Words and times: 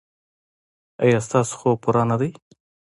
ایا 1.03 1.19
ستاسو 1.27 1.53
خوب 1.59 1.77
پوره 1.83 2.03
نه 2.09 2.15
دی؟ 2.19 2.29